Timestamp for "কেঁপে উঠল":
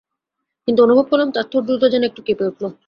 2.21-2.63